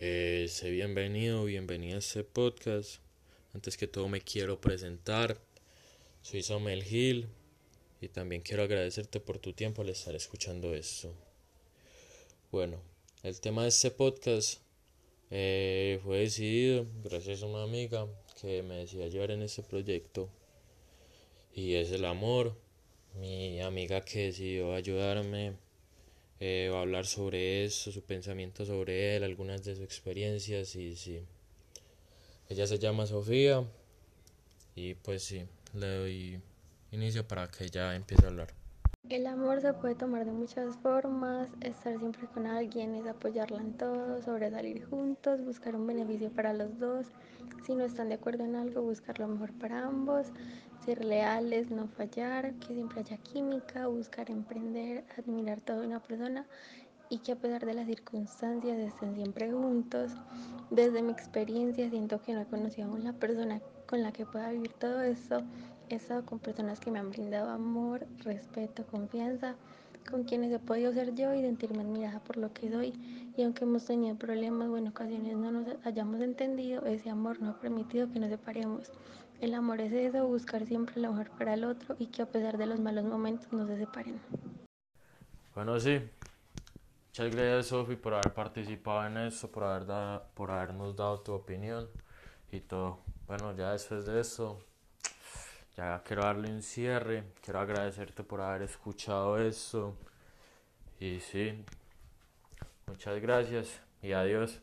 [0.00, 2.96] Eh, sé bienvenido, bienvenido a este podcast.
[3.54, 5.38] Antes que todo me quiero presentar.
[6.20, 7.28] Soy Samuel Gil
[8.00, 11.14] y también quiero agradecerte por tu tiempo al estar escuchando esto.
[12.50, 12.82] Bueno,
[13.22, 14.58] el tema de este podcast
[15.30, 18.08] eh, fue decidido gracias a una amiga
[18.40, 20.28] que me decía llevar en este proyecto
[21.54, 22.56] y es el amor.
[23.14, 25.54] Mi amiga que decidió ayudarme
[26.40, 30.96] eh, va a hablar sobre eso, su pensamiento sobre él, algunas de sus experiencias y
[30.96, 31.20] sí.
[32.48, 33.64] Ella se llama Sofía
[34.74, 36.40] y pues sí, le doy
[36.92, 38.63] inicio para que ella empiece a hablar.
[39.14, 43.74] El amor se puede tomar de muchas formas, estar siempre con alguien es apoyarla en
[43.74, 47.06] todo, sobresalir juntos, buscar un beneficio para los dos,
[47.64, 50.32] si no están de acuerdo en algo, buscar lo mejor para ambos,
[50.84, 56.44] ser leales, no fallar, que siempre haya química, buscar emprender, admirar toda una persona
[57.08, 60.12] y que a pesar de las circunstancias estén siempre juntos.
[60.70, 64.50] Desde mi experiencia siento que no he conocido a una persona con la que pueda
[64.50, 65.42] vivir todo esto.
[65.88, 69.54] He estado con personas que me han brindado amor, respeto, confianza,
[70.10, 72.94] con quienes he podido ser yo y sentirme admirada por lo que doy.
[73.36, 77.50] Y aunque hemos tenido problemas o en ocasiones no nos hayamos entendido, ese amor no
[77.50, 78.90] ha permitido que nos separemos.
[79.40, 82.56] El amor es eso, buscar siempre lo mejor para el otro y que a pesar
[82.56, 84.18] de los malos momentos no se separen.
[85.54, 86.00] Bueno, sí.
[87.16, 91.32] Muchas gracias, Sofi, por haber participado en esto, por, haber dado, por habernos dado tu
[91.32, 91.88] opinión
[92.50, 93.04] y todo.
[93.28, 94.58] Bueno, ya después de eso,
[95.76, 97.22] ya quiero darle un cierre.
[97.40, 99.96] Quiero agradecerte por haber escuchado esto.
[100.98, 101.64] Y sí,
[102.88, 104.60] muchas gracias y adiós.